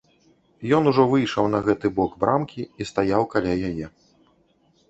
Ён 0.77 0.87
ужо 0.91 1.03
выйшаў 1.11 1.45
на 1.55 1.59
гэты 1.69 1.87
бок 1.99 2.11
брамкі 2.23 2.61
і 2.79 2.83
стаяў 2.93 3.23
каля 3.35 3.53
яе. 3.69 3.85